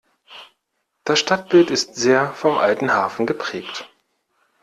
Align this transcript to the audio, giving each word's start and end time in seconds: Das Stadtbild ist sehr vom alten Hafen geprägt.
Das 1.03 1.19
Stadtbild 1.19 1.69
ist 1.69 1.95
sehr 1.95 2.31
vom 2.31 2.57
alten 2.57 2.91
Hafen 2.91 3.27
geprägt. 3.27 3.87